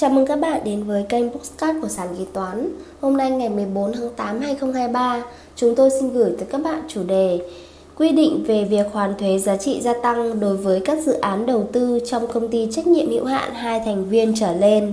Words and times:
Chào 0.00 0.10
mừng 0.10 0.26
các 0.26 0.40
bạn 0.40 0.60
đến 0.64 0.82
với 0.82 1.04
kênh 1.08 1.30
Postcard 1.30 1.80
của 1.82 1.88
sàn 1.88 2.08
Kế 2.18 2.24
Toán. 2.32 2.68
Hôm 3.00 3.16
nay 3.16 3.30
ngày 3.30 3.48
14 3.48 3.92
tháng 3.92 4.10
8 4.16 4.40
2023, 4.40 5.22
chúng 5.56 5.74
tôi 5.74 5.90
xin 5.90 6.10
gửi 6.10 6.32
tới 6.38 6.46
các 6.50 6.62
bạn 6.62 6.82
chủ 6.88 7.02
đề 7.02 7.40
Quy 7.96 8.12
định 8.12 8.44
về 8.46 8.64
việc 8.64 8.86
hoàn 8.92 9.18
thuế 9.18 9.38
giá 9.38 9.56
trị 9.56 9.80
gia 9.80 9.94
tăng 10.02 10.40
đối 10.40 10.56
với 10.56 10.80
các 10.84 10.98
dự 10.98 11.12
án 11.12 11.46
đầu 11.46 11.68
tư 11.72 12.00
trong 12.06 12.26
công 12.26 12.48
ty 12.48 12.68
trách 12.70 12.86
nhiệm 12.86 13.10
hữu 13.10 13.24
hạn 13.24 13.54
hai 13.54 13.80
thành 13.84 14.08
viên 14.08 14.34
trở 14.40 14.52
lên. 14.52 14.92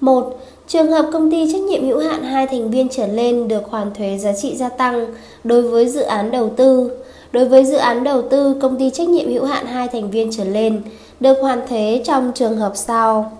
1. 0.00 0.40
Trường 0.68 0.90
hợp 0.90 1.10
công 1.12 1.30
ty 1.30 1.52
trách 1.52 1.62
nhiệm 1.62 1.86
hữu 1.86 1.98
hạn 1.98 2.22
hai 2.22 2.46
thành 2.46 2.70
viên 2.70 2.88
trở 2.88 3.06
lên 3.06 3.48
được 3.48 3.64
hoàn 3.64 3.94
thuế 3.94 4.18
giá 4.18 4.32
trị 4.32 4.56
gia 4.56 4.68
tăng 4.68 5.06
đối 5.44 5.62
với 5.62 5.88
dự 5.88 6.00
án 6.00 6.30
đầu 6.30 6.50
tư. 6.56 6.90
Đối 7.32 7.44
với 7.44 7.64
dự 7.64 7.76
án 7.76 8.04
đầu 8.04 8.22
tư, 8.22 8.56
công 8.60 8.78
ty 8.78 8.90
trách 8.90 9.08
nhiệm 9.08 9.28
hữu 9.28 9.44
hạn 9.44 9.66
hai 9.66 9.88
thành 9.88 10.10
viên 10.10 10.30
trở 10.36 10.44
lên 10.44 10.82
được 11.20 11.36
hoàn 11.40 11.68
thuế 11.68 12.02
trong 12.04 12.32
trường 12.34 12.56
hợp 12.56 12.72
sau. 12.74 13.32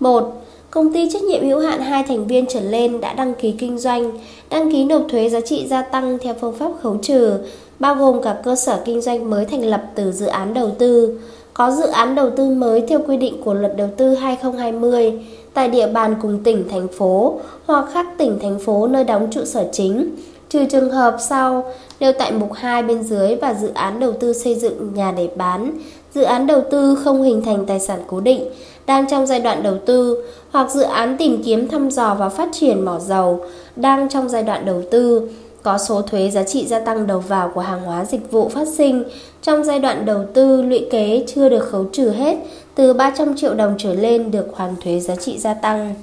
1. 0.00 0.44
Công 0.70 0.92
ty 0.92 1.10
trách 1.10 1.22
nhiệm 1.22 1.48
hữu 1.48 1.60
hạn 1.60 1.80
hai 1.80 2.02
thành 2.02 2.26
viên 2.26 2.46
trở 2.46 2.60
lên 2.60 3.00
đã 3.00 3.12
đăng 3.12 3.34
ký 3.34 3.52
kinh 3.58 3.78
doanh, 3.78 4.10
đăng 4.50 4.72
ký 4.72 4.84
nộp 4.84 5.02
thuế 5.08 5.28
giá 5.28 5.40
trị 5.40 5.66
gia 5.66 5.82
tăng 5.82 6.18
theo 6.18 6.34
phương 6.40 6.54
pháp 6.54 6.70
khấu 6.82 6.96
trừ, 7.02 7.38
bao 7.78 7.94
gồm 7.94 8.22
cả 8.22 8.36
cơ 8.44 8.56
sở 8.56 8.82
kinh 8.84 9.00
doanh 9.00 9.30
mới 9.30 9.44
thành 9.44 9.64
lập 9.64 9.82
từ 9.94 10.12
dự 10.12 10.26
án 10.26 10.54
đầu 10.54 10.70
tư, 10.78 11.20
có 11.54 11.70
dự 11.70 11.86
án 11.86 12.14
đầu 12.14 12.30
tư 12.30 12.48
mới 12.50 12.80
theo 12.80 13.00
quy 13.06 13.16
định 13.16 13.42
của 13.44 13.54
Luật 13.54 13.76
Đầu 13.76 13.88
tư 13.96 14.14
2020 14.14 15.12
tại 15.54 15.68
địa 15.68 15.86
bàn 15.86 16.14
cùng 16.22 16.42
tỉnh, 16.44 16.68
thành 16.68 16.88
phố 16.88 17.40
hoặc 17.66 17.84
khác 17.92 18.06
tỉnh, 18.18 18.38
thành 18.42 18.58
phố 18.58 18.86
nơi 18.86 19.04
đóng 19.04 19.28
trụ 19.30 19.44
sở 19.44 19.68
chính, 19.72 20.16
trừ 20.48 20.64
trường 20.64 20.90
hợp 20.90 21.16
sau 21.28 21.64
nêu 22.00 22.12
tại 22.18 22.32
mục 22.32 22.52
2 22.52 22.82
bên 22.82 23.02
dưới 23.02 23.34
và 23.34 23.54
dự 23.54 23.70
án 23.74 24.00
đầu 24.00 24.12
tư 24.12 24.32
xây 24.32 24.54
dựng 24.54 24.94
nhà 24.94 25.12
để 25.16 25.28
bán, 25.36 25.78
dự 26.14 26.22
án 26.22 26.46
đầu 26.46 26.62
tư 26.70 26.94
không 27.04 27.22
hình 27.22 27.42
thành 27.42 27.66
tài 27.66 27.80
sản 27.80 28.00
cố 28.06 28.20
định, 28.20 28.44
đang 28.88 29.06
trong 29.08 29.26
giai 29.26 29.40
đoạn 29.40 29.62
đầu 29.62 29.78
tư 29.86 30.24
hoặc 30.50 30.70
dự 30.70 30.82
án 30.82 31.16
tìm 31.16 31.42
kiếm 31.44 31.68
thăm 31.68 31.90
dò 31.90 32.14
và 32.14 32.28
phát 32.28 32.48
triển 32.52 32.84
mỏ 32.84 32.98
dầu 32.98 33.44
đang 33.76 34.08
trong 34.08 34.28
giai 34.28 34.42
đoạn 34.42 34.64
đầu 34.66 34.82
tư 34.90 35.30
có 35.62 35.78
số 35.78 36.02
thuế 36.02 36.30
giá 36.30 36.42
trị 36.42 36.66
gia 36.66 36.80
tăng 36.80 37.06
đầu 37.06 37.20
vào 37.20 37.50
của 37.54 37.60
hàng 37.60 37.82
hóa 37.82 38.04
dịch 38.04 38.30
vụ 38.30 38.48
phát 38.48 38.68
sinh 38.68 39.04
trong 39.42 39.64
giai 39.64 39.78
đoạn 39.78 40.04
đầu 40.04 40.24
tư 40.34 40.62
lũy 40.62 40.86
kế 40.90 41.24
chưa 41.34 41.48
được 41.48 41.68
khấu 41.70 41.84
trừ 41.92 42.10
hết 42.10 42.36
từ 42.74 42.92
300 42.92 43.36
triệu 43.36 43.54
đồng 43.54 43.74
trở 43.78 43.94
lên 43.94 44.30
được 44.30 44.46
hoàn 44.52 44.74
thuế 44.84 45.00
giá 45.00 45.16
trị 45.16 45.38
gia 45.38 45.54
tăng. 45.54 45.94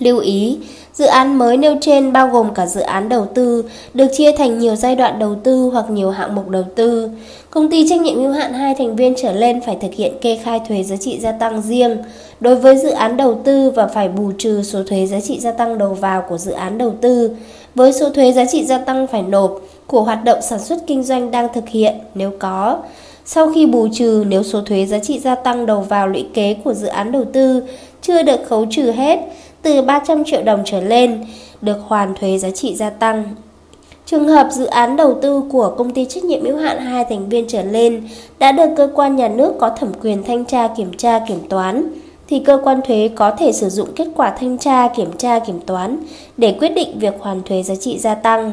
Lưu 0.00 0.18
ý, 0.18 0.58
dự 0.94 1.04
án 1.04 1.38
mới 1.38 1.56
nêu 1.56 1.76
trên 1.80 2.12
bao 2.12 2.28
gồm 2.28 2.54
cả 2.54 2.66
dự 2.66 2.80
án 2.80 3.08
đầu 3.08 3.26
tư, 3.34 3.64
được 3.94 4.06
chia 4.12 4.32
thành 4.32 4.58
nhiều 4.58 4.76
giai 4.76 4.96
đoạn 4.96 5.18
đầu 5.18 5.34
tư 5.34 5.70
hoặc 5.72 5.90
nhiều 5.90 6.10
hạng 6.10 6.34
mục 6.34 6.48
đầu 6.48 6.64
tư. 6.74 7.10
Công 7.50 7.70
ty 7.70 7.88
trách 7.88 8.00
nhiệm 8.00 8.16
hữu 8.16 8.32
hạn 8.32 8.52
hai 8.52 8.74
thành 8.74 8.96
viên 8.96 9.14
trở 9.16 9.32
lên 9.32 9.60
phải 9.66 9.76
thực 9.80 9.94
hiện 9.94 10.12
kê 10.20 10.38
khai 10.44 10.60
thuế 10.68 10.82
giá 10.82 10.96
trị 10.96 11.18
gia 11.20 11.32
tăng 11.32 11.62
riêng 11.62 11.96
đối 12.40 12.56
với 12.56 12.76
dự 12.76 12.90
án 12.90 13.16
đầu 13.16 13.40
tư 13.44 13.70
và 13.70 13.86
phải 13.86 14.08
bù 14.08 14.32
trừ 14.38 14.62
số 14.62 14.82
thuế 14.82 15.06
giá 15.06 15.20
trị 15.20 15.40
gia 15.40 15.52
tăng 15.52 15.78
đầu 15.78 15.94
vào 15.94 16.24
của 16.28 16.38
dự 16.38 16.52
án 16.52 16.78
đầu 16.78 16.94
tư 17.00 17.30
với 17.74 17.92
số 17.92 18.10
thuế 18.10 18.32
giá 18.32 18.44
trị 18.44 18.64
gia 18.64 18.78
tăng 18.78 19.06
phải 19.06 19.22
nộp 19.22 19.60
của 19.86 20.02
hoạt 20.02 20.24
động 20.24 20.38
sản 20.42 20.58
xuất 20.58 20.78
kinh 20.86 21.02
doanh 21.02 21.30
đang 21.30 21.48
thực 21.54 21.68
hiện 21.68 21.94
nếu 22.14 22.30
có. 22.38 22.78
Sau 23.24 23.52
khi 23.52 23.66
bù 23.66 23.88
trừ 23.92 24.24
nếu 24.28 24.42
số 24.42 24.60
thuế 24.60 24.86
giá 24.86 24.98
trị 24.98 25.18
gia 25.18 25.34
tăng 25.34 25.66
đầu 25.66 25.80
vào 25.80 26.08
lũy 26.08 26.26
kế 26.34 26.54
của 26.64 26.74
dự 26.74 26.86
án 26.86 27.12
đầu 27.12 27.24
tư 27.32 27.62
chưa 28.02 28.22
được 28.22 28.40
khấu 28.48 28.66
trừ 28.70 28.90
hết 28.90 29.20
từ 29.62 29.82
300 29.82 30.24
triệu 30.24 30.42
đồng 30.42 30.62
trở 30.64 30.80
lên, 30.80 31.24
được 31.60 31.78
hoàn 31.86 32.14
thuế 32.14 32.38
giá 32.38 32.50
trị 32.50 32.74
gia 32.74 32.90
tăng. 32.90 33.24
Trường 34.06 34.28
hợp 34.28 34.48
dự 34.50 34.64
án 34.64 34.96
đầu 34.96 35.18
tư 35.22 35.42
của 35.52 35.74
công 35.78 35.90
ty 35.90 36.04
trách 36.04 36.24
nhiệm 36.24 36.44
hữu 36.44 36.56
hạn 36.56 36.78
hai 36.78 37.04
thành 37.04 37.28
viên 37.28 37.44
trở 37.48 37.62
lên 37.62 38.08
đã 38.38 38.52
được 38.52 38.70
cơ 38.76 38.88
quan 38.94 39.16
nhà 39.16 39.28
nước 39.28 39.54
có 39.58 39.70
thẩm 39.70 39.92
quyền 40.02 40.22
thanh 40.22 40.44
tra 40.44 40.68
kiểm 40.68 40.92
tra 40.96 41.18
kiểm 41.18 41.38
toán, 41.48 41.92
thì 42.28 42.38
cơ 42.38 42.60
quan 42.64 42.80
thuế 42.82 43.10
có 43.16 43.30
thể 43.30 43.52
sử 43.52 43.68
dụng 43.68 43.88
kết 43.96 44.08
quả 44.16 44.30
thanh 44.40 44.58
tra 44.58 44.88
kiểm 44.88 45.12
tra 45.18 45.38
kiểm 45.38 45.60
toán 45.60 45.96
để 46.36 46.56
quyết 46.60 46.68
định 46.68 46.98
việc 46.98 47.14
hoàn 47.20 47.42
thuế 47.42 47.62
giá 47.62 47.74
trị 47.74 47.98
gia 47.98 48.14
tăng. 48.14 48.52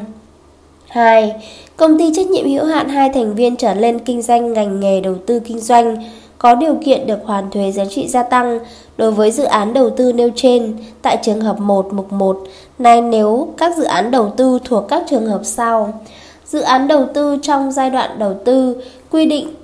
2. 0.88 1.32
Công 1.76 1.98
ty 1.98 2.12
trách 2.14 2.26
nhiệm 2.26 2.50
hữu 2.50 2.64
hạn 2.64 2.88
hai 2.88 3.10
thành 3.14 3.34
viên 3.34 3.56
trở 3.56 3.74
lên 3.74 3.98
kinh 3.98 4.22
doanh 4.22 4.52
ngành 4.52 4.80
nghề 4.80 5.00
đầu 5.00 5.14
tư 5.26 5.40
kinh 5.40 5.58
doanh 5.58 5.96
có 6.38 6.54
điều 6.54 6.74
kiện 6.84 7.06
được 7.06 7.18
hoàn 7.24 7.50
thuế 7.50 7.72
giá 7.72 7.84
trị 7.84 8.08
gia 8.08 8.22
tăng 8.22 8.58
đối 8.96 9.10
với 9.10 9.30
dự 9.30 9.44
án 9.44 9.72
đầu 9.72 9.90
tư 9.90 10.12
nêu 10.12 10.30
trên 10.34 10.76
tại 11.02 11.18
trường 11.22 11.40
hợp 11.40 11.60
1 11.60 11.92
mục 11.92 12.12
1 12.12 12.38
này 12.78 13.00
nếu 13.00 13.48
các 13.56 13.76
dự 13.76 13.84
án 13.84 14.10
đầu 14.10 14.32
tư 14.36 14.58
thuộc 14.64 14.88
các 14.88 15.02
trường 15.10 15.26
hợp 15.26 15.40
sau. 15.44 16.00
Dự 16.46 16.60
án 16.60 16.88
đầu 16.88 17.06
tư 17.14 17.38
trong 17.42 17.72
giai 17.72 17.90
đoạn 17.90 18.18
đầu 18.18 18.34
tư 18.44 18.76
quy 19.10 19.26
định 19.26 19.54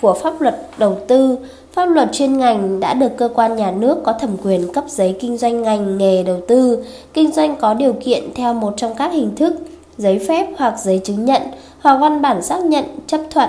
của 0.00 0.14
pháp 0.14 0.40
luật 0.40 0.68
đầu 0.78 0.96
tư, 1.06 1.38
pháp 1.72 1.86
luật 1.86 2.08
chuyên 2.12 2.38
ngành 2.38 2.80
đã 2.80 2.94
được 2.94 3.16
cơ 3.16 3.28
quan 3.34 3.56
nhà 3.56 3.70
nước 3.70 3.98
có 4.04 4.12
thẩm 4.12 4.30
quyền 4.44 4.72
cấp 4.72 4.84
giấy 4.88 5.16
kinh 5.20 5.36
doanh 5.36 5.62
ngành 5.62 5.98
nghề 5.98 6.22
đầu 6.22 6.40
tư, 6.48 6.84
kinh 7.14 7.32
doanh 7.32 7.56
có 7.56 7.74
điều 7.74 7.92
kiện 7.92 8.34
theo 8.34 8.54
một 8.54 8.74
trong 8.76 8.94
các 8.94 9.12
hình 9.12 9.36
thức 9.36 9.54
giấy 9.98 10.18
phép 10.28 10.46
hoặc 10.56 10.74
giấy 10.78 11.00
chứng 11.04 11.24
nhận 11.24 11.42
hoặc 11.80 11.98
văn 12.00 12.22
bản 12.22 12.42
xác 12.42 12.64
nhận 12.64 12.84
chấp 13.06 13.20
thuận 13.30 13.48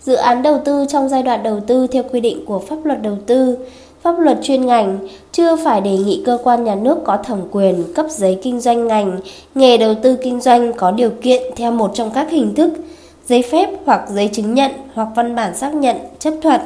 dự 0.00 0.14
án 0.14 0.42
đầu 0.42 0.60
tư 0.64 0.84
trong 0.88 1.08
giai 1.08 1.22
đoạn 1.22 1.42
đầu 1.42 1.60
tư 1.66 1.86
theo 1.86 2.02
quy 2.12 2.20
định 2.20 2.46
của 2.46 2.58
pháp 2.58 2.76
luật 2.84 3.02
đầu 3.02 3.16
tư, 3.26 3.58
pháp 4.02 4.18
luật 4.18 4.38
chuyên 4.42 4.66
ngành 4.66 4.98
chưa 5.32 5.56
phải 5.56 5.80
đề 5.80 5.96
nghị 5.96 6.22
cơ 6.26 6.38
quan 6.44 6.64
nhà 6.64 6.74
nước 6.74 6.98
có 7.04 7.16
thẩm 7.16 7.40
quyền 7.50 7.84
cấp 7.94 8.06
giấy 8.10 8.38
kinh 8.42 8.60
doanh 8.60 8.86
ngành, 8.86 9.20
nghề 9.54 9.76
đầu 9.76 9.94
tư 10.02 10.16
kinh 10.22 10.40
doanh 10.40 10.72
có 10.72 10.90
điều 10.90 11.10
kiện 11.10 11.42
theo 11.56 11.72
một 11.72 11.90
trong 11.94 12.10
các 12.10 12.30
hình 12.30 12.54
thức 12.54 12.72
giấy 13.26 13.42
phép 13.42 13.70
hoặc 13.84 14.04
giấy 14.10 14.28
chứng 14.32 14.54
nhận 14.54 14.70
hoặc 14.94 15.08
văn 15.16 15.34
bản 15.34 15.56
xác 15.56 15.74
nhận 15.74 15.96
chấp 16.18 16.34
thuận. 16.42 16.60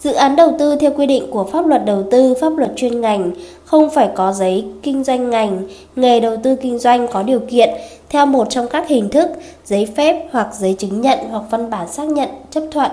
Dự 0.00 0.12
án 0.12 0.36
đầu 0.36 0.52
tư 0.58 0.76
theo 0.76 0.90
quy 0.96 1.06
định 1.06 1.30
của 1.30 1.44
pháp 1.44 1.66
luật 1.66 1.84
đầu 1.84 2.04
tư, 2.10 2.34
pháp 2.40 2.56
luật 2.56 2.70
chuyên 2.76 3.00
ngành 3.00 3.30
không 3.64 3.90
phải 3.90 4.08
có 4.14 4.32
giấy 4.32 4.64
kinh 4.82 5.04
doanh 5.04 5.30
ngành, 5.30 5.62
nghề 5.96 6.20
đầu 6.20 6.36
tư 6.42 6.56
kinh 6.56 6.78
doanh 6.78 7.08
có 7.08 7.22
điều 7.22 7.40
kiện 7.40 7.70
theo 8.08 8.26
một 8.26 8.50
trong 8.50 8.68
các 8.68 8.88
hình 8.88 9.08
thức 9.08 9.28
giấy 9.64 9.88
phép 9.96 10.28
hoặc 10.32 10.48
giấy 10.58 10.74
chứng 10.78 11.00
nhận 11.00 11.18
hoặc 11.30 11.42
văn 11.50 11.70
bản 11.70 11.88
xác 11.88 12.04
nhận 12.04 12.28
chấp 12.50 12.62
thuận. 12.70 12.90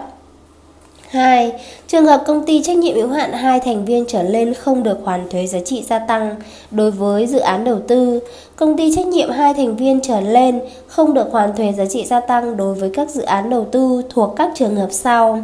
2. 1.09 1.51
Trường 1.87 2.05
hợp 2.05 2.23
công 2.27 2.45
ty 2.45 2.63
trách 2.63 2.77
nhiệm 2.77 2.95
hữu 2.95 3.07
hạn 3.07 3.33
hai 3.33 3.59
thành 3.59 3.85
viên 3.85 4.05
trở 4.07 4.23
lên 4.23 4.53
không 4.53 4.83
được 4.83 4.97
hoàn 5.03 5.29
thuế 5.29 5.47
giá 5.47 5.59
trị 5.65 5.83
gia 5.87 5.99
tăng 5.99 6.35
đối 6.71 6.91
với 6.91 7.27
dự 7.27 7.39
án 7.39 7.63
đầu 7.63 7.79
tư, 7.87 8.19
công 8.55 8.77
ty 8.77 8.95
trách 8.95 9.07
nhiệm 9.07 9.29
hai 9.29 9.53
thành 9.53 9.75
viên 9.75 9.99
trở 10.03 10.21
lên 10.21 10.59
không 10.87 11.13
được 11.13 11.27
hoàn 11.31 11.55
thuế 11.55 11.71
giá 11.71 11.85
trị 11.85 12.05
gia 12.05 12.19
tăng 12.19 12.57
đối 12.57 12.73
với 12.73 12.89
các 12.93 13.09
dự 13.09 13.21
án 13.21 13.49
đầu 13.49 13.65
tư 13.71 14.01
thuộc 14.09 14.33
các 14.35 14.51
trường 14.55 14.75
hợp 14.75 14.89
sau 14.91 15.43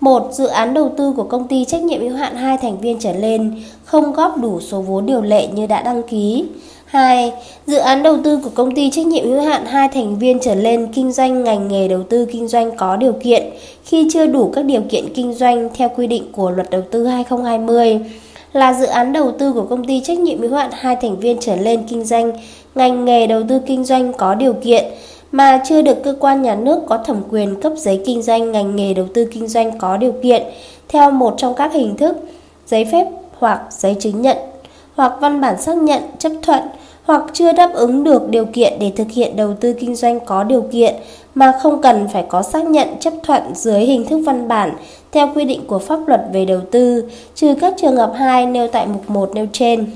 một, 0.00 0.28
Dự 0.32 0.46
án 0.46 0.74
đầu 0.74 0.92
tư 0.96 1.12
của 1.16 1.24
công 1.24 1.48
ty 1.48 1.64
trách 1.64 1.82
nhiệm 1.82 2.00
hữu 2.00 2.16
hạn 2.16 2.36
hai 2.36 2.58
thành 2.58 2.80
viên 2.80 2.98
trở 3.00 3.12
lên, 3.12 3.62
không 3.84 4.12
góp 4.12 4.38
đủ 4.38 4.60
số 4.60 4.80
vốn 4.80 5.06
điều 5.06 5.22
lệ 5.22 5.46
như 5.46 5.66
đã 5.66 5.82
đăng 5.82 6.02
ký. 6.02 6.44
2. 6.90 7.32
Dự 7.66 7.76
án 7.76 8.02
đầu 8.02 8.18
tư 8.24 8.40
của 8.44 8.50
công 8.54 8.74
ty 8.74 8.90
trách 8.90 9.06
nhiệm 9.06 9.24
hữu 9.24 9.40
hạn 9.40 9.66
hai 9.66 9.88
thành 9.88 10.18
viên 10.18 10.38
trở 10.40 10.54
lên 10.54 10.88
kinh 10.92 11.12
doanh 11.12 11.44
ngành 11.44 11.68
nghề 11.68 11.88
đầu 11.88 12.02
tư 12.02 12.26
kinh 12.32 12.48
doanh 12.48 12.76
có 12.76 12.96
điều 12.96 13.12
kiện 13.12 13.50
khi 13.84 14.08
chưa 14.12 14.26
đủ 14.26 14.50
các 14.54 14.64
điều 14.64 14.82
kiện 14.88 15.14
kinh 15.14 15.34
doanh 15.34 15.68
theo 15.74 15.88
quy 15.96 16.06
định 16.06 16.32
của 16.32 16.50
Luật 16.50 16.70
Đầu 16.70 16.82
tư 16.90 17.06
2020 17.06 18.00
là 18.52 18.74
dự 18.74 18.86
án 18.86 19.12
đầu 19.12 19.32
tư 19.38 19.52
của 19.52 19.62
công 19.70 19.84
ty 19.84 20.00
trách 20.00 20.18
nhiệm 20.18 20.40
hữu 20.40 20.54
hạn 20.54 20.70
hai 20.72 20.96
thành 20.96 21.20
viên 21.20 21.36
trở 21.40 21.56
lên 21.56 21.82
kinh 21.88 22.04
doanh 22.04 22.32
ngành 22.74 23.04
nghề 23.04 23.26
đầu 23.26 23.42
tư 23.48 23.60
kinh 23.66 23.84
doanh 23.84 24.12
có 24.12 24.34
điều 24.34 24.52
kiện 24.52 24.84
mà 25.32 25.60
chưa 25.64 25.82
được 25.82 26.02
cơ 26.04 26.14
quan 26.20 26.42
nhà 26.42 26.54
nước 26.54 26.82
có 26.88 26.98
thẩm 26.98 27.22
quyền 27.30 27.60
cấp 27.60 27.72
giấy 27.76 28.02
kinh 28.06 28.22
doanh 28.22 28.52
ngành 28.52 28.76
nghề 28.76 28.94
đầu 28.94 29.06
tư 29.14 29.28
kinh 29.32 29.48
doanh 29.48 29.78
có 29.78 29.96
điều 29.96 30.12
kiện 30.22 30.42
theo 30.88 31.10
một 31.10 31.34
trong 31.36 31.54
các 31.54 31.72
hình 31.72 31.96
thức 31.96 32.16
giấy 32.66 32.84
phép 32.92 33.06
hoặc 33.38 33.60
giấy 33.70 33.96
chứng 34.00 34.22
nhận 34.22 34.36
hoặc 34.94 35.12
văn 35.20 35.40
bản 35.40 35.62
xác 35.62 35.76
nhận 35.76 36.02
chấp 36.18 36.32
thuận 36.42 36.62
hoặc 37.04 37.22
chưa 37.32 37.52
đáp 37.52 37.70
ứng 37.74 38.04
được 38.04 38.30
điều 38.30 38.44
kiện 38.44 38.78
để 38.80 38.92
thực 38.96 39.10
hiện 39.10 39.36
đầu 39.36 39.54
tư 39.60 39.72
kinh 39.80 39.96
doanh 39.96 40.20
có 40.20 40.44
điều 40.44 40.62
kiện 40.62 40.94
mà 41.34 41.52
không 41.62 41.82
cần 41.82 42.08
phải 42.12 42.24
có 42.28 42.42
xác 42.42 42.64
nhận 42.64 42.88
chấp 43.00 43.12
thuận 43.22 43.42
dưới 43.54 43.80
hình 43.80 44.06
thức 44.06 44.22
văn 44.26 44.48
bản 44.48 44.72
theo 45.12 45.28
quy 45.34 45.44
định 45.44 45.60
của 45.66 45.78
pháp 45.78 46.08
luật 46.08 46.20
về 46.32 46.44
đầu 46.44 46.60
tư, 46.70 47.04
trừ 47.34 47.54
các 47.60 47.74
trường 47.80 47.96
hợp 47.96 48.12
2 48.16 48.46
nêu 48.46 48.68
tại 48.68 48.86
mục 48.86 49.10
1 49.10 49.30
nêu 49.34 49.46
trên. 49.52 49.90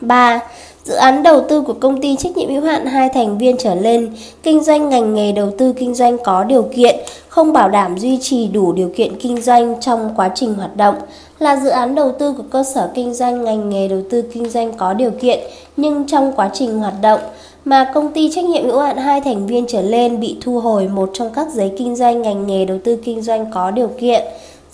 3. 0.00 0.40
Dự 0.84 0.94
án 0.94 1.22
đầu 1.22 1.40
tư 1.48 1.60
của 1.60 1.72
công 1.72 2.00
ty 2.00 2.16
trách 2.16 2.36
nhiệm 2.36 2.54
hữu 2.54 2.62
hạn 2.62 2.86
hai 2.86 3.08
thành 3.08 3.38
viên 3.38 3.56
trở 3.58 3.74
lên 3.74 4.12
kinh 4.42 4.64
doanh 4.64 4.88
ngành 4.88 5.14
nghề 5.14 5.32
đầu 5.32 5.50
tư 5.58 5.72
kinh 5.72 5.94
doanh 5.94 6.18
có 6.18 6.44
điều 6.44 6.62
kiện, 6.62 6.96
không 7.28 7.52
bảo 7.52 7.68
đảm 7.68 7.98
duy 7.98 8.18
trì 8.20 8.48
đủ 8.48 8.72
điều 8.72 8.90
kiện 8.96 9.16
kinh 9.20 9.40
doanh 9.40 9.80
trong 9.80 10.10
quá 10.16 10.30
trình 10.34 10.54
hoạt 10.54 10.76
động, 10.76 10.94
là 11.38 11.56
dự 11.56 11.68
án 11.68 11.94
đầu 11.94 12.12
tư 12.18 12.32
của 12.32 12.42
cơ 12.50 12.64
sở 12.74 12.90
kinh 12.94 13.14
doanh 13.14 13.44
ngành 13.44 13.70
nghề 13.70 13.88
đầu 13.88 14.02
tư 14.10 14.22
kinh 14.22 14.48
doanh 14.48 14.72
có 14.72 14.94
điều 14.94 15.10
kiện 15.10 15.38
nhưng 15.76 16.06
trong 16.06 16.32
quá 16.36 16.50
trình 16.52 16.78
hoạt 16.78 16.94
động 17.02 17.20
mà 17.64 17.90
công 17.94 18.12
ty 18.12 18.30
trách 18.34 18.44
nhiệm 18.44 18.64
hữu 18.64 18.78
hạn 18.78 18.96
hai 18.96 19.20
thành 19.20 19.46
viên 19.46 19.66
trở 19.68 19.82
lên 19.82 20.20
bị 20.20 20.36
thu 20.40 20.60
hồi 20.60 20.88
một 20.88 21.10
trong 21.12 21.30
các 21.34 21.46
giấy 21.52 21.72
kinh 21.78 21.96
doanh 21.96 22.22
ngành 22.22 22.46
nghề 22.46 22.64
đầu 22.64 22.78
tư 22.84 22.98
kinh 23.04 23.22
doanh 23.22 23.50
có 23.54 23.70
điều 23.70 23.88
kiện, 24.00 24.22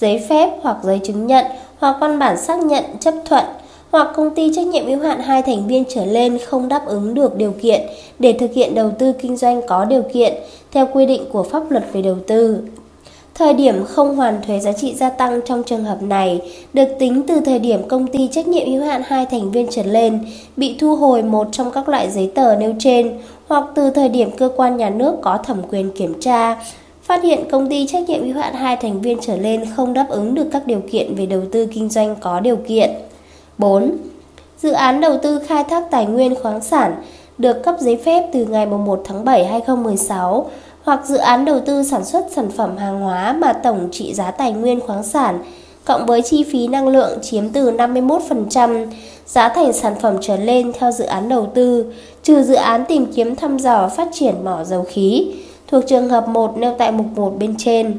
giấy 0.00 0.24
phép 0.28 0.50
hoặc 0.62 0.76
giấy 0.82 1.00
chứng 1.04 1.26
nhận 1.26 1.46
hoặc 1.78 1.96
văn 2.00 2.18
bản 2.18 2.36
xác 2.36 2.58
nhận 2.58 2.84
chấp 3.00 3.14
thuận 3.24 3.44
hoặc 3.90 4.08
công 4.14 4.34
ty 4.34 4.52
trách 4.54 4.66
nhiệm 4.66 4.86
hữu 4.86 5.00
hạn 5.00 5.20
hai 5.20 5.42
thành 5.42 5.66
viên 5.66 5.84
trở 5.88 6.04
lên 6.04 6.38
không 6.46 6.68
đáp 6.68 6.86
ứng 6.86 7.14
được 7.14 7.36
điều 7.36 7.54
kiện 7.62 7.80
để 8.18 8.32
thực 8.32 8.52
hiện 8.52 8.74
đầu 8.74 8.90
tư 8.98 9.12
kinh 9.12 9.36
doanh 9.36 9.60
có 9.66 9.84
điều 9.84 10.02
kiện 10.02 10.34
theo 10.72 10.88
quy 10.92 11.06
định 11.06 11.24
của 11.32 11.42
pháp 11.42 11.70
luật 11.70 11.84
về 11.92 12.02
đầu 12.02 12.16
tư 12.26 12.58
Thời 13.40 13.54
điểm 13.54 13.84
không 13.84 14.16
hoàn 14.16 14.42
thuế 14.42 14.58
giá 14.60 14.72
trị 14.72 14.94
gia 14.94 15.10
tăng 15.10 15.40
trong 15.44 15.62
trường 15.62 15.84
hợp 15.84 16.02
này 16.02 16.40
được 16.72 16.88
tính 16.98 17.22
từ 17.28 17.40
thời 17.40 17.58
điểm 17.58 17.88
công 17.88 18.06
ty 18.06 18.28
trách 18.32 18.48
nhiệm 18.48 18.72
hữu 18.72 18.82
hạn 18.82 19.02
hai 19.06 19.26
thành 19.26 19.50
viên 19.50 19.66
trở 19.70 19.82
lên 19.82 20.18
bị 20.56 20.76
thu 20.78 20.96
hồi 20.96 21.22
một 21.22 21.48
trong 21.52 21.70
các 21.70 21.88
loại 21.88 22.10
giấy 22.10 22.32
tờ 22.34 22.56
nêu 22.56 22.74
trên 22.78 23.18
hoặc 23.48 23.64
từ 23.74 23.90
thời 23.90 24.08
điểm 24.08 24.30
cơ 24.36 24.50
quan 24.56 24.76
nhà 24.76 24.90
nước 24.90 25.14
có 25.22 25.38
thẩm 25.44 25.62
quyền 25.70 25.90
kiểm 25.90 26.20
tra, 26.20 26.64
phát 27.02 27.22
hiện 27.22 27.40
công 27.50 27.68
ty 27.68 27.86
trách 27.86 28.08
nhiệm 28.08 28.24
hữu 28.24 28.34
hạn 28.34 28.54
hai 28.54 28.76
thành 28.76 29.00
viên 29.00 29.18
trở 29.20 29.36
lên 29.36 29.64
không 29.76 29.94
đáp 29.94 30.06
ứng 30.08 30.34
được 30.34 30.46
các 30.52 30.66
điều 30.66 30.80
kiện 30.90 31.14
về 31.14 31.26
đầu 31.26 31.42
tư 31.52 31.66
kinh 31.66 31.88
doanh 31.88 32.16
có 32.20 32.40
điều 32.40 32.56
kiện. 32.56 32.90
4. 33.60 33.96
Dự 34.58 34.72
án 34.72 35.00
đầu 35.00 35.18
tư 35.22 35.40
khai 35.46 35.64
thác 35.64 35.90
tài 35.90 36.06
nguyên 36.06 36.34
khoáng 36.42 36.60
sản 36.60 37.02
được 37.38 37.62
cấp 37.62 37.74
giấy 37.80 37.96
phép 38.04 38.28
từ 38.32 38.44
ngày 38.44 38.66
1 38.66 39.02
tháng 39.04 39.24
7 39.24 39.46
2016 39.46 40.50
hoặc 40.82 41.00
dự 41.06 41.16
án 41.16 41.44
đầu 41.44 41.60
tư 41.60 41.82
sản 41.82 42.04
xuất 42.04 42.26
sản 42.34 42.50
phẩm 42.50 42.76
hàng 42.76 43.00
hóa 43.00 43.32
mà 43.32 43.52
tổng 43.52 43.88
trị 43.92 44.14
giá 44.14 44.30
tài 44.30 44.52
nguyên 44.52 44.80
khoáng 44.80 45.02
sản 45.02 45.38
cộng 45.84 46.06
với 46.06 46.22
chi 46.22 46.44
phí 46.52 46.68
năng 46.68 46.88
lượng 46.88 47.18
chiếm 47.22 47.48
từ 47.48 47.70
51% 47.70 48.86
giá 49.26 49.48
thành 49.48 49.72
sản 49.72 49.94
phẩm 50.00 50.16
trở 50.20 50.36
lên 50.36 50.72
theo 50.78 50.92
dự 50.92 51.04
án 51.04 51.28
đầu 51.28 51.46
tư, 51.54 51.92
trừ 52.22 52.42
dự 52.42 52.54
án 52.54 52.84
tìm 52.88 53.12
kiếm 53.12 53.36
thăm 53.36 53.58
dò 53.58 53.88
phát 53.88 54.08
triển 54.12 54.34
mỏ 54.44 54.64
dầu 54.64 54.84
khí, 54.88 55.34
thuộc 55.68 55.84
trường 55.86 56.08
hợp 56.08 56.28
1 56.28 56.56
nêu 56.56 56.74
tại 56.78 56.92
mục 56.92 57.06
1 57.16 57.34
bên 57.38 57.54
trên. 57.58 57.98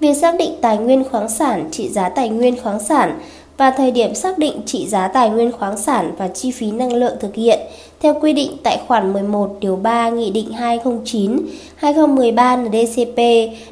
Việc 0.00 0.14
xác 0.14 0.34
định 0.38 0.52
tài 0.60 0.78
nguyên 0.78 1.04
khoáng 1.10 1.28
sản, 1.28 1.68
trị 1.70 1.88
giá 1.88 2.08
tài 2.08 2.28
nguyên 2.28 2.62
khoáng 2.62 2.80
sản 2.80 3.18
và 3.58 3.70
thời 3.70 3.90
điểm 3.90 4.14
xác 4.14 4.38
định 4.38 4.60
trị 4.66 4.86
giá 4.86 5.08
tài 5.08 5.30
nguyên 5.30 5.52
khoáng 5.52 5.78
sản 5.78 6.14
và 6.18 6.28
chi 6.28 6.50
phí 6.50 6.70
năng 6.70 6.92
lượng 6.92 7.16
thực 7.20 7.34
hiện 7.34 7.58
theo 8.00 8.14
quy 8.20 8.32
định 8.32 8.50
tại 8.62 8.80
khoản 8.86 9.12
11 9.12 9.56
điều 9.60 9.76
3 9.76 10.08
Nghị 10.08 10.30
định 10.30 10.52
209 10.52 11.38
2013 11.76 12.56
NDCP 12.56 13.18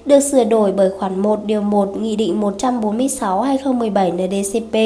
được 0.06 0.20
sửa 0.20 0.44
đổi 0.44 0.72
bởi 0.72 0.90
khoản 0.98 1.20
1 1.20 1.44
điều 1.44 1.62
1 1.62 1.96
Nghị 2.00 2.16
định 2.16 2.40
146 2.40 3.42
2017 3.42 4.12
NDCP. 4.12 4.76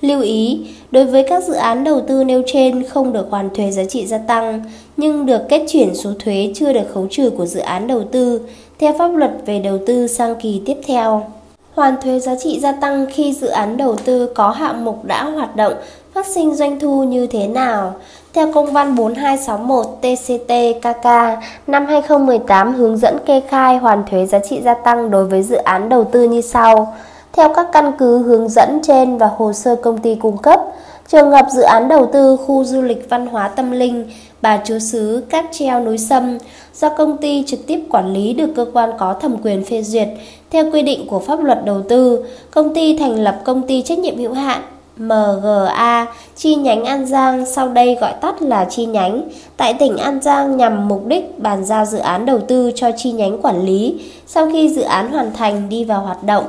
Lưu 0.00 0.20
ý, 0.20 0.60
đối 0.90 1.04
với 1.04 1.24
các 1.28 1.44
dự 1.44 1.54
án 1.54 1.84
đầu 1.84 2.00
tư 2.08 2.24
nêu 2.24 2.42
trên 2.46 2.84
không 2.84 3.12
được 3.12 3.26
hoàn 3.30 3.50
thuế 3.54 3.70
giá 3.70 3.84
trị 3.84 4.06
gia 4.06 4.18
tăng, 4.18 4.64
nhưng 4.96 5.26
được 5.26 5.42
kết 5.48 5.64
chuyển 5.68 5.94
số 5.94 6.10
thuế 6.18 6.52
chưa 6.54 6.72
được 6.72 6.88
khấu 6.94 7.06
trừ 7.10 7.30
của 7.30 7.46
dự 7.46 7.60
án 7.60 7.86
đầu 7.86 8.04
tư 8.12 8.40
theo 8.78 8.94
pháp 8.98 9.08
luật 9.08 9.30
về 9.46 9.58
đầu 9.58 9.78
tư 9.86 10.06
sang 10.06 10.34
kỳ 10.40 10.62
tiếp 10.66 10.76
theo. 10.86 11.30
Hoàn 11.74 12.00
thuế 12.00 12.20
giá 12.20 12.34
trị 12.34 12.60
gia 12.60 12.72
tăng 12.72 13.06
khi 13.12 13.32
dự 13.32 13.46
án 13.46 13.76
đầu 13.76 13.96
tư 14.04 14.26
có 14.34 14.50
hạng 14.50 14.84
mục 14.84 15.04
đã 15.04 15.24
hoạt 15.24 15.56
động, 15.56 15.72
phát 16.14 16.26
sinh 16.26 16.54
doanh 16.54 16.80
thu 16.80 17.04
như 17.04 17.26
thế 17.26 17.46
nào? 17.46 17.94
Theo 18.32 18.52
công 18.52 18.72
văn 18.72 18.94
4261 18.94 19.86
TCT-KK 20.02 21.36
năm 21.66 21.86
2018 21.86 22.74
hướng 22.74 22.96
dẫn 22.96 23.18
kê 23.26 23.40
khai 23.48 23.76
hoàn 23.76 24.02
thuế 24.10 24.26
giá 24.26 24.38
trị 24.38 24.60
gia 24.64 24.74
tăng 24.74 25.10
đối 25.10 25.24
với 25.24 25.42
dự 25.42 25.56
án 25.56 25.88
đầu 25.88 26.04
tư 26.04 26.22
như 26.22 26.40
sau. 26.40 26.96
Theo 27.32 27.54
các 27.54 27.66
căn 27.72 27.92
cứ 27.98 28.18
hướng 28.18 28.48
dẫn 28.48 28.80
trên 28.82 29.18
và 29.18 29.30
hồ 29.36 29.52
sơ 29.52 29.76
công 29.76 29.98
ty 29.98 30.14
cung 30.14 30.38
cấp, 30.38 30.60
trường 31.08 31.30
hợp 31.30 31.46
dự 31.52 31.62
án 31.62 31.88
đầu 31.88 32.06
tư 32.12 32.36
khu 32.36 32.64
du 32.64 32.82
lịch 32.82 33.06
văn 33.10 33.26
hóa 33.26 33.48
tâm 33.48 33.70
linh 33.70 34.10
Bà 34.42 34.60
Chúa 34.64 34.78
Sứ 34.78 35.24
Cáp 35.28 35.44
Treo 35.52 35.84
Núi 35.84 35.98
Sâm 35.98 36.38
do 36.74 36.88
công 36.88 37.16
ty 37.16 37.44
trực 37.46 37.66
tiếp 37.66 37.80
quản 37.90 38.12
lý 38.12 38.32
được 38.32 38.50
cơ 38.56 38.66
quan 38.72 38.90
có 38.98 39.14
thẩm 39.14 39.36
quyền 39.42 39.64
phê 39.64 39.82
duyệt 39.82 40.08
theo 40.50 40.70
quy 40.72 40.82
định 40.82 41.06
của 41.06 41.18
pháp 41.18 41.40
luật 41.40 41.64
đầu 41.64 41.82
tư. 41.88 42.24
Công 42.50 42.74
ty 42.74 42.98
thành 42.98 43.14
lập 43.14 43.40
công 43.44 43.62
ty 43.62 43.82
trách 43.82 43.98
nhiệm 43.98 44.18
hữu 44.18 44.32
hạn 44.32 44.62
MGA 44.96 46.06
chi 46.36 46.54
nhánh 46.54 46.84
An 46.84 47.06
Giang, 47.06 47.46
sau 47.46 47.68
đây 47.68 47.96
gọi 48.00 48.12
tắt 48.20 48.42
là 48.42 48.64
chi 48.64 48.84
nhánh 48.86 49.28
tại 49.56 49.74
tỉnh 49.74 49.96
An 49.96 50.20
Giang 50.22 50.56
nhằm 50.56 50.88
mục 50.88 51.06
đích 51.06 51.38
bàn 51.38 51.64
giao 51.64 51.84
dự 51.86 51.98
án 51.98 52.26
đầu 52.26 52.38
tư 52.38 52.70
cho 52.74 52.90
chi 52.96 53.12
nhánh 53.12 53.42
quản 53.42 53.62
lý 53.62 54.00
sau 54.26 54.50
khi 54.52 54.68
dự 54.68 54.82
án 54.82 55.12
hoàn 55.12 55.32
thành, 55.32 55.68
đi 55.68 55.84
vào 55.84 56.00
hoạt 56.00 56.24
động 56.24 56.44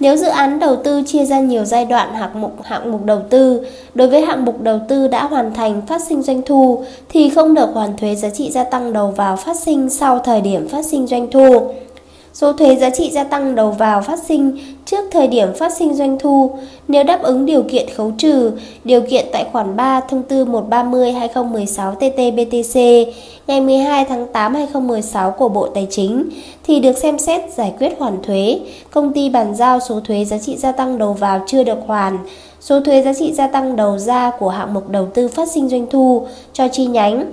nếu 0.00 0.16
dự 0.16 0.26
án 0.26 0.58
đầu 0.58 0.76
tư 0.76 1.02
chia 1.06 1.24
ra 1.24 1.40
nhiều 1.40 1.64
giai 1.64 1.84
đoạn 1.84 2.14
hạng 2.14 2.40
mục 2.40 2.62
hạng 2.62 2.92
mục 2.92 3.04
đầu 3.04 3.22
tư, 3.30 3.66
đối 3.94 4.08
với 4.08 4.22
hạng 4.22 4.44
mục 4.44 4.62
đầu 4.62 4.80
tư 4.88 5.08
đã 5.08 5.24
hoàn 5.24 5.54
thành 5.54 5.82
phát 5.86 6.02
sinh 6.02 6.22
doanh 6.22 6.42
thu 6.42 6.84
thì 7.08 7.30
không 7.30 7.54
được 7.54 7.68
hoàn 7.74 7.96
thuế 7.96 8.14
giá 8.14 8.30
trị 8.30 8.50
gia 8.50 8.64
tăng 8.64 8.92
đầu 8.92 9.10
vào 9.10 9.36
phát 9.36 9.56
sinh 9.56 9.90
sau 9.90 10.18
thời 10.18 10.40
điểm 10.40 10.68
phát 10.68 10.84
sinh 10.84 11.06
doanh 11.06 11.30
thu. 11.30 11.72
Số 12.32 12.52
thuế 12.52 12.76
giá 12.76 12.90
trị 12.90 13.10
gia 13.12 13.24
tăng 13.24 13.54
đầu 13.54 13.70
vào 13.70 14.02
phát 14.02 14.18
sinh 14.18 14.58
trước 14.86 15.04
thời 15.10 15.26
điểm 15.26 15.54
phát 15.54 15.72
sinh 15.72 15.94
doanh 15.94 16.18
thu 16.18 16.50
nếu 16.88 17.04
đáp 17.04 17.22
ứng 17.22 17.46
điều 17.46 17.62
kiện 17.62 17.86
khấu 17.96 18.12
trừ, 18.18 18.52
điều 18.84 19.00
kiện 19.00 19.26
tại 19.32 19.44
khoản 19.52 19.76
3 19.76 20.00
thông 20.00 20.22
tư 20.22 20.44
130/2016 20.44 21.94
TT-BTC 21.94 23.06
ngày 23.46 23.60
12 23.60 24.04
tháng 24.04 24.26
8 24.32 24.54
2016 24.54 25.30
của 25.30 25.48
Bộ 25.48 25.66
Tài 25.66 25.86
chính 25.90 26.28
thì 26.66 26.80
được 26.80 26.98
xem 26.98 27.18
xét 27.18 27.40
giải 27.54 27.74
quyết 27.78 27.92
hoàn 27.98 28.22
thuế. 28.22 28.60
Công 28.90 29.12
ty 29.12 29.28
bàn 29.28 29.54
giao 29.54 29.80
số 29.80 30.00
thuế 30.00 30.24
giá 30.24 30.38
trị 30.38 30.56
gia 30.56 30.72
tăng 30.72 30.98
đầu 30.98 31.12
vào 31.12 31.40
chưa 31.46 31.64
được 31.64 31.78
hoàn, 31.86 32.18
số 32.60 32.80
thuế 32.80 33.02
giá 33.02 33.12
trị 33.12 33.32
gia 33.32 33.46
tăng 33.46 33.76
đầu 33.76 33.98
ra 33.98 34.30
của 34.38 34.48
hạng 34.48 34.74
mục 34.74 34.88
đầu 34.88 35.06
tư 35.14 35.28
phát 35.28 35.48
sinh 35.48 35.68
doanh 35.68 35.86
thu 35.90 36.26
cho 36.52 36.68
chi 36.68 36.86
nhánh 36.86 37.32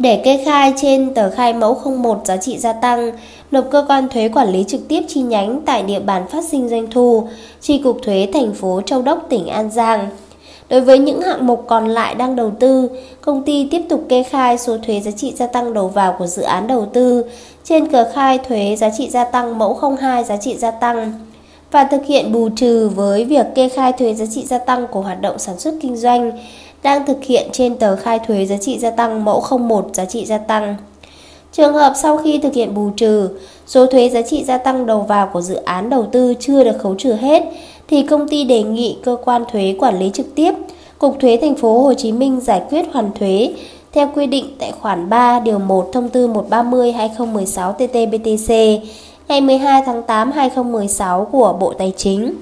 để 0.00 0.20
kê 0.24 0.42
khai 0.44 0.72
trên 0.76 1.14
tờ 1.14 1.30
khai 1.30 1.52
mẫu 1.52 1.80
01 1.98 2.20
giá 2.24 2.36
trị 2.36 2.58
gia 2.58 2.72
tăng, 2.72 3.12
nộp 3.50 3.64
cơ 3.70 3.84
quan 3.88 4.08
thuế 4.08 4.28
quản 4.28 4.52
lý 4.52 4.64
trực 4.68 4.88
tiếp 4.88 5.02
chi 5.08 5.20
nhánh 5.20 5.60
tại 5.66 5.82
địa 5.82 6.00
bàn 6.00 6.28
phát 6.28 6.44
sinh 6.44 6.68
doanh 6.68 6.90
thu, 6.90 7.28
chi 7.60 7.78
cục 7.78 7.98
thuế 8.02 8.28
thành 8.32 8.54
phố 8.54 8.80
Châu 8.86 9.02
Đốc 9.02 9.26
tỉnh 9.28 9.46
An 9.46 9.70
Giang. 9.70 10.08
Đối 10.68 10.80
với 10.80 10.98
những 10.98 11.20
hạng 11.22 11.46
mục 11.46 11.64
còn 11.68 11.88
lại 11.88 12.14
đang 12.14 12.36
đầu 12.36 12.52
tư, 12.60 12.90
công 13.20 13.42
ty 13.42 13.68
tiếp 13.70 13.82
tục 13.88 14.04
kê 14.08 14.22
khai 14.22 14.58
số 14.58 14.76
thuế 14.86 15.00
giá 15.00 15.10
trị 15.10 15.32
gia 15.36 15.46
tăng 15.46 15.74
đầu 15.74 15.88
vào 15.88 16.16
của 16.18 16.26
dự 16.26 16.42
án 16.42 16.66
đầu 16.66 16.86
tư 16.86 17.24
trên 17.64 17.86
cờ 17.86 18.10
khai 18.14 18.38
thuế 18.38 18.76
giá 18.76 18.90
trị 18.98 19.10
gia 19.10 19.24
tăng 19.24 19.58
mẫu 19.58 19.78
02 20.00 20.24
giá 20.24 20.36
trị 20.36 20.56
gia 20.56 20.70
tăng 20.70 21.12
và 21.70 21.84
thực 21.84 22.06
hiện 22.06 22.32
bù 22.32 22.48
trừ 22.56 22.88
với 22.88 23.24
việc 23.24 23.46
kê 23.54 23.68
khai 23.68 23.92
thuế 23.92 24.14
giá 24.14 24.24
trị 24.30 24.44
gia 24.46 24.58
tăng 24.58 24.86
của 24.86 25.00
hoạt 25.00 25.20
động 25.20 25.38
sản 25.38 25.58
xuất 25.58 25.74
kinh 25.80 25.96
doanh 25.96 26.32
đang 26.82 27.06
thực 27.06 27.24
hiện 27.24 27.48
trên 27.52 27.76
tờ 27.76 27.96
khai 27.96 28.18
thuế 28.18 28.46
giá 28.46 28.56
trị 28.56 28.78
gia 28.78 28.90
tăng 28.90 29.24
mẫu 29.24 29.44
01 29.58 29.88
giá 29.92 30.04
trị 30.04 30.26
gia 30.26 30.38
tăng. 30.38 30.76
Trường 31.52 31.74
hợp 31.74 31.92
sau 31.96 32.18
khi 32.18 32.38
thực 32.38 32.54
hiện 32.54 32.74
bù 32.74 32.90
trừ, 32.96 33.28
số 33.66 33.86
thuế 33.86 34.08
giá 34.08 34.22
trị 34.22 34.44
gia 34.44 34.58
tăng 34.58 34.86
đầu 34.86 35.00
vào 35.00 35.30
của 35.32 35.40
dự 35.40 35.54
án 35.54 35.90
đầu 35.90 36.06
tư 36.12 36.34
chưa 36.40 36.64
được 36.64 36.78
khấu 36.78 36.94
trừ 36.94 37.12
hết 37.12 37.42
thì 37.88 38.02
công 38.02 38.28
ty 38.28 38.44
đề 38.44 38.62
nghị 38.62 38.96
cơ 39.02 39.16
quan 39.24 39.44
thuế 39.52 39.74
quản 39.78 39.98
lý 39.98 40.10
trực 40.14 40.34
tiếp, 40.34 40.54
Cục 40.98 41.20
thuế 41.20 41.38
thành 41.40 41.54
phố 41.54 41.82
Hồ 41.82 41.94
Chí 41.94 42.12
Minh 42.12 42.40
giải 42.40 42.62
quyết 42.70 42.84
hoàn 42.92 43.10
thuế 43.12 43.54
theo 43.92 44.10
quy 44.14 44.26
định 44.26 44.56
tại 44.58 44.72
khoản 44.80 45.10
3 45.10 45.40
điều 45.40 45.58
1 45.58 45.90
thông 45.92 46.08
tư 46.08 46.28
130/2016 46.28 47.74
TT-BTC 47.78 48.78
ngày 49.28 49.40
12 49.40 49.82
tháng 49.86 50.02
8 50.02 50.32
2016 50.32 51.24
của 51.32 51.56
Bộ 51.60 51.72
Tài 51.72 51.92
chính. 51.96 52.34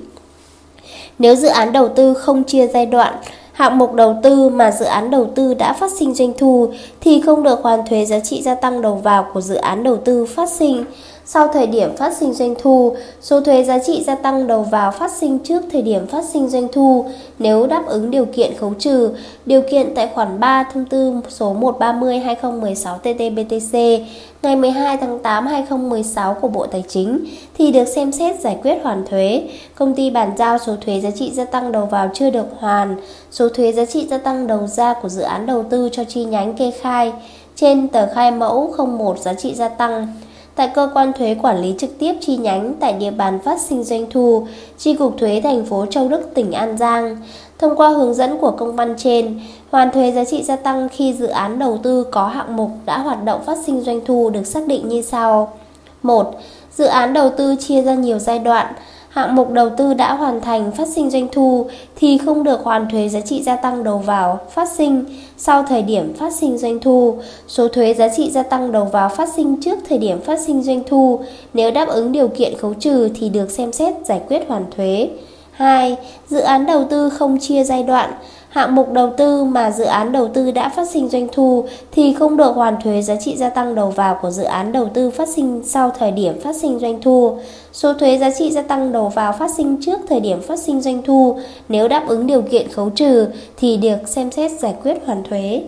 Nếu 1.19 1.35
dự 1.35 1.49
án 1.49 1.73
đầu 1.73 1.89
tư 1.89 2.15
không 2.15 2.45
chia 2.45 2.67
giai 2.67 2.87
đoạn 2.87 3.15
hạng 3.59 3.79
mục 3.79 3.95
đầu 3.95 4.17
tư 4.23 4.49
mà 4.49 4.71
dự 4.71 4.85
án 4.85 5.11
đầu 5.11 5.31
tư 5.35 5.55
đã 5.55 5.73
phát 5.73 5.91
sinh 5.99 6.15
doanh 6.15 6.33
thu 6.39 6.73
thì 7.01 7.21
không 7.21 7.43
được 7.43 7.63
hoàn 7.63 7.87
thuế 7.87 8.05
giá 8.05 8.21
trị 8.21 8.43
gia 8.43 8.55
tăng 8.55 8.83
đầu 8.83 8.95
vào 8.95 9.27
của 9.35 9.41
dự 9.41 9.55
án 9.55 9.83
đầu 9.83 9.97
tư 9.97 10.27
phát 10.27 10.51
sinh 10.51 10.85
sau 11.31 11.49
thời 11.49 11.67
điểm 11.67 11.97
phát 11.97 12.17
sinh 12.17 12.33
doanh 12.33 12.55
thu, 12.63 12.97
số 13.21 13.41
thuế 13.41 13.65
giá 13.65 13.79
trị 13.79 14.05
gia 14.07 14.15
tăng 14.15 14.47
đầu 14.47 14.63
vào 14.63 14.91
phát 14.91 15.13
sinh 15.13 15.39
trước 15.39 15.63
thời 15.73 15.83
điểm 15.83 16.07
phát 16.07 16.25
sinh 16.33 16.49
doanh 16.49 16.69
thu. 16.73 17.05
Nếu 17.39 17.67
đáp 17.67 17.87
ứng 17.87 18.11
điều 18.11 18.25
kiện 18.25 18.57
khấu 18.57 18.75
trừ, 18.79 19.11
điều 19.47 19.63
kiện 19.71 19.95
tại 19.95 20.09
khoản 20.15 20.41
3 20.41 20.65
thông 20.73 20.85
tư 20.85 21.15
số 21.29 21.55
130/2016 21.55 22.99
TT-BTC 23.03 24.01
ngày 24.43 24.57
12 24.57 24.97
tháng 24.97 25.19
8 25.19 25.47
2016 25.47 26.35
của 26.35 26.49
Bộ 26.49 26.67
Tài 26.67 26.85
chính 26.89 27.25
thì 27.59 27.73
được 27.73 27.85
xem 27.85 28.13
xét 28.13 28.41
giải 28.41 28.59
quyết 28.63 28.79
hoàn 28.83 29.07
thuế. 29.07 29.43
Công 29.75 29.95
ty 29.95 30.11
bàn 30.11 30.33
giao 30.39 30.59
số 30.59 30.73
thuế 30.81 31.01
giá 31.01 31.11
trị 31.11 31.31
gia 31.35 31.45
tăng 31.45 31.73
đầu 31.73 31.87
vào 31.87 32.11
chưa 32.15 32.31
được 32.31 32.47
hoàn, 32.59 32.97
số 33.31 33.49
thuế 33.49 33.73
giá 33.73 33.85
trị 33.85 34.07
gia 34.11 34.19
tăng 34.19 34.47
đầu 34.47 34.67
ra 34.67 34.95
của 34.95 35.09
dự 35.09 35.23
án 35.23 35.47
đầu 35.47 35.63
tư 35.63 35.89
cho 35.93 36.05
chi 36.05 36.25
nhánh 36.25 36.55
kê 36.55 36.71
khai. 36.71 37.13
Trên 37.57 37.89
tờ 37.89 38.15
khai 38.15 38.31
mẫu 38.31 38.75
01 38.99 39.19
giá 39.19 39.35
trị 39.35 39.55
gia 39.55 39.69
tăng 39.69 40.07
tại 40.59 40.69
cơ 40.75 40.91
quan 40.95 41.13
thuế 41.13 41.37
quản 41.43 41.59
lý 41.63 41.75
trực 41.79 41.99
tiếp 41.99 42.15
chi 42.21 42.37
nhánh 42.37 42.75
tại 42.81 42.93
địa 42.93 43.11
bàn 43.11 43.39
phát 43.45 43.61
sinh 43.61 43.85
doanh 43.85 44.07
thu, 44.11 44.47
chi 44.79 44.95
cục 44.95 45.19
thuế 45.19 45.41
thành 45.45 45.65
phố 45.65 45.87
Châu 45.87 46.09
Đức, 46.09 46.31
tỉnh 46.35 46.53
An 46.53 46.79
Giang. 46.79 47.17
Thông 47.59 47.77
qua 47.77 47.89
hướng 47.89 48.15
dẫn 48.15 48.39
của 48.39 48.51
công 48.51 48.77
văn 48.77 48.95
trên, 48.99 49.41
hoàn 49.71 49.93
thuế 49.93 50.13
giá 50.13 50.25
trị 50.25 50.43
gia 50.43 50.57
tăng 50.57 50.89
khi 50.89 51.13
dự 51.13 51.27
án 51.27 51.59
đầu 51.59 51.79
tư 51.83 52.05
có 52.11 52.27
hạng 52.27 52.57
mục 52.57 52.71
đã 52.87 52.99
hoạt 52.99 53.25
động 53.25 53.45
phát 53.45 53.59
sinh 53.67 53.81
doanh 53.81 54.01
thu 54.05 54.31
được 54.31 54.47
xác 54.47 54.67
định 54.67 54.89
như 54.89 55.03
sau. 55.03 55.53
1. 56.03 56.35
Dự 56.77 56.85
án 56.85 57.13
đầu 57.13 57.31
tư 57.31 57.57
chia 57.57 57.83
ra 57.83 57.95
nhiều 57.95 58.19
giai 58.19 58.39
đoạn 58.39 58.75
hạng 59.09 59.35
mục 59.35 59.53
đầu 59.53 59.71
tư 59.77 59.95
đã 59.95 60.15
hoàn 60.15 60.41
thành 60.41 60.73
phát 60.73 60.89
sinh 60.89 61.11
doanh 61.11 61.29
thu 61.33 61.67
thì 61.97 62.19
không 62.19 62.45
được 62.45 62.61
hoàn 62.63 62.91
thuế 62.91 63.09
giá 63.09 63.21
trị 63.21 63.43
gia 63.43 63.57
tăng 63.57 63.85
đầu 63.85 63.99
vào 63.99 64.41
phát 64.51 64.69
sinh 64.69 65.05
sau 65.37 65.63
thời 65.63 65.83
điểm 65.83 66.15
phát 66.15 66.33
sinh 66.33 66.59
doanh 66.59 66.81
thu, 66.81 67.19
số 67.49 67.69
thuế 67.69 67.95
giá 67.95 68.09
trị 68.17 68.31
gia 68.31 68.43
tăng 68.43 68.73
đầu 68.73 68.85
vào 68.85 69.09
phát 69.09 69.29
sinh 69.37 69.61
trước 69.61 69.79
thời 69.89 69.99
điểm 69.99 70.21
phát 70.21 70.41
sinh 70.41 70.63
doanh 70.63 70.83
thu, 70.87 71.21
nếu 71.55 71.71
đáp 71.71 71.89
ứng 71.89 72.13
điều 72.13 72.29
kiện 72.29 72.59
khấu 72.59 72.75
trừ 72.75 73.09
thì 73.15 73.29
được 73.29 73.51
xem 73.51 73.73
xét 73.73 73.95
giải 74.07 74.21
quyết 74.29 74.49
hoàn 74.49 74.65
thuế. 74.77 75.09
2. 75.59 75.97
Dự 76.29 76.41
án 76.41 76.67
đầu 76.67 76.85
tư 76.91 77.11
không 77.11 77.39
chia 77.41 77.65
giai 77.65 77.83
đoạn. 77.83 78.11
Hạng 78.49 78.75
mục 78.75 78.93
đầu 78.93 79.13
tư 79.17 79.45
mà 79.45 79.71
dự 79.71 79.85
án 79.85 80.13
đầu 80.13 80.29
tư 80.29 80.51
đã 80.51 80.69
phát 80.69 80.89
sinh 80.91 81.09
doanh 81.09 81.29
thu 81.33 81.65
thì 81.93 82.15
không 82.15 82.37
được 82.37 82.51
hoàn 82.55 82.81
thuế 82.81 83.03
giá 83.03 83.17
trị 83.17 83.37
gia 83.37 83.49
tăng 83.49 83.75
đầu 83.75 83.91
vào 83.91 84.19
của 84.23 84.31
dự 84.31 84.43
án 84.43 84.73
đầu 84.73 84.89
tư 84.95 85.11
phát 85.11 85.29
sinh 85.29 85.63
sau 85.65 85.91
thời 85.99 86.11
điểm 86.11 86.41
phát 86.41 86.57
sinh 86.57 86.79
doanh 86.79 87.03
thu. 87.03 87.39
Số 87.73 87.93
thuế 87.93 88.19
giá 88.19 88.31
trị 88.39 88.51
gia 88.51 88.63
tăng 88.63 88.93
đầu 88.93 89.09
vào 89.09 89.33
phát 89.33 89.51
sinh 89.57 89.77
trước 89.81 90.01
thời 90.09 90.21
điểm 90.21 90.43
phát 90.43 90.59
sinh 90.59 90.81
doanh 90.81 91.03
thu, 91.03 91.39
nếu 91.69 91.89
đáp 91.89 92.09
ứng 92.09 92.27
điều 92.27 92.43
kiện 92.43 92.69
khấu 92.69 92.91
trừ 92.91 93.27
thì 93.57 93.77
được 93.77 93.99
xem 94.07 94.31
xét 94.31 94.51
giải 94.61 94.75
quyết 94.83 94.99
hoàn 95.07 95.23
thuế. 95.23 95.63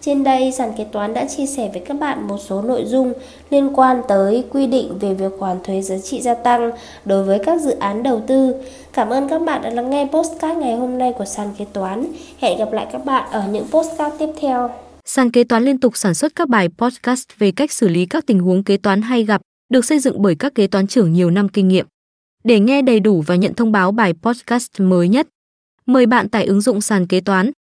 Trên 0.00 0.24
đây, 0.24 0.52
sàn 0.52 0.72
kế 0.78 0.84
toán 0.84 1.14
đã 1.14 1.26
chia 1.36 1.46
sẻ 1.46 1.70
với 1.72 1.82
các 1.86 1.94
bạn 1.94 2.28
một 2.28 2.38
số 2.38 2.62
nội 2.62 2.84
dung 2.86 3.12
liên 3.50 3.70
quan 3.74 4.02
tới 4.08 4.44
quy 4.50 4.66
định 4.66 4.98
về 4.98 5.14
việc 5.14 5.32
hoàn 5.38 5.62
thuế 5.62 5.82
giá 5.82 5.98
trị 5.98 6.20
gia 6.20 6.34
tăng 6.34 6.70
đối 7.04 7.24
với 7.24 7.38
các 7.38 7.60
dự 7.60 7.70
án 7.70 8.02
đầu 8.02 8.22
tư. 8.26 8.54
Cảm 8.92 9.08
ơn 9.08 9.28
các 9.28 9.38
bạn 9.38 9.62
đã 9.62 9.70
lắng 9.70 9.90
nghe 9.90 10.08
postcard 10.12 10.58
ngày 10.58 10.76
hôm 10.76 10.98
nay 10.98 11.12
của 11.18 11.24
sàn 11.24 11.48
kế 11.58 11.64
toán. 11.72 12.06
Hẹn 12.38 12.58
gặp 12.58 12.72
lại 12.72 12.86
các 12.92 13.04
bạn 13.04 13.30
ở 13.30 13.44
những 13.52 13.66
postcard 13.70 14.16
tiếp 14.18 14.28
theo. 14.40 14.70
Sàn 15.04 15.30
kế 15.30 15.44
toán 15.44 15.64
liên 15.64 15.78
tục 15.78 15.96
sản 15.96 16.14
xuất 16.14 16.34
các 16.34 16.48
bài 16.48 16.68
podcast 16.78 17.24
về 17.38 17.52
cách 17.52 17.72
xử 17.72 17.88
lý 17.88 18.06
các 18.06 18.26
tình 18.26 18.40
huống 18.40 18.64
kế 18.64 18.76
toán 18.76 19.02
hay 19.02 19.24
gặp, 19.24 19.40
được 19.72 19.84
xây 19.84 19.98
dựng 19.98 20.22
bởi 20.22 20.34
các 20.34 20.54
kế 20.54 20.66
toán 20.66 20.86
trưởng 20.86 21.12
nhiều 21.12 21.30
năm 21.30 21.48
kinh 21.48 21.68
nghiệm. 21.68 21.86
Để 22.44 22.60
nghe 22.60 22.82
đầy 22.82 23.00
đủ 23.00 23.22
và 23.26 23.34
nhận 23.34 23.54
thông 23.54 23.72
báo 23.72 23.92
bài 23.92 24.14
podcast 24.22 24.70
mới 24.78 25.08
nhất, 25.08 25.28
mời 25.86 26.06
bạn 26.06 26.28
tải 26.28 26.44
ứng 26.44 26.60
dụng 26.60 26.80
sàn 26.80 27.06
kế 27.06 27.20
toán 27.20 27.50